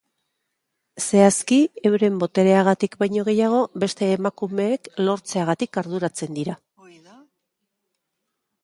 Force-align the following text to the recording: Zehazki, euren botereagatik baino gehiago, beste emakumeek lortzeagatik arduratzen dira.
Zehazki, 1.07 1.59
euren 1.89 2.17
botereagatik 2.23 2.97
baino 3.03 3.27
gehiago, 3.29 3.61
beste 3.85 4.09
emakumeek 4.15 4.91
lortzeagatik 5.11 5.83
arduratzen 5.85 6.41
dira. 6.43 6.59